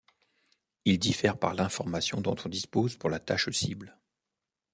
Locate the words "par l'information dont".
1.37-2.35